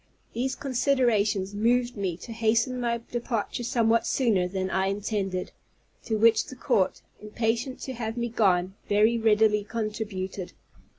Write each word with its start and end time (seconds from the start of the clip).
These 0.33 0.55
considerations 0.55 1.53
moved 1.53 1.95
me 1.95 2.17
to 2.17 2.31
hasten 2.31 2.81
my 2.81 3.01
departure 3.11 3.63
somewhat 3.63 4.07
sooner 4.07 4.47
than 4.47 4.71
I 4.71 4.87
intended; 4.87 5.51
to 6.05 6.17
which 6.17 6.45
the 6.47 6.55
court, 6.55 7.03
impatient 7.21 7.79
to 7.81 7.93
have 7.93 8.17
me 8.17 8.27
gone, 8.27 8.73
very 8.89 9.19
readily 9.19 9.63
contributed. 9.63 10.53